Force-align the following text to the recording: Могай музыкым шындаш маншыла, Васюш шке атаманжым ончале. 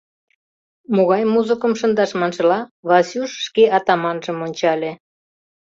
Могай 0.95 1.23
музыкым 1.33 1.73
шындаш 1.79 2.11
маншыла, 2.19 2.59
Васюш 2.87 3.31
шке 3.45 3.63
атаманжым 3.77 4.37
ончале. 4.45 4.91